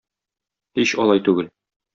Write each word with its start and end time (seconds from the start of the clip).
Һич 0.79 0.95
алай 1.05 1.23
түгел. 1.31 1.53